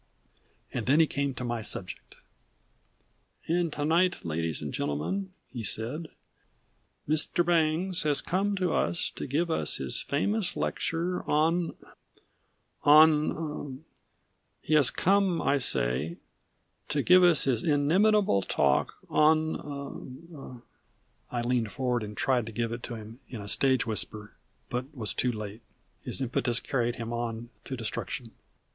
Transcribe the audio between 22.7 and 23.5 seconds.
it to him in a